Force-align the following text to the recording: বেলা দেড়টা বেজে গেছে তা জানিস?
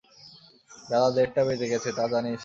বেলা 0.89 1.09
দেড়টা 1.15 1.41
বেজে 1.47 1.67
গেছে 1.71 1.89
তা 1.97 2.03
জানিস? 2.13 2.39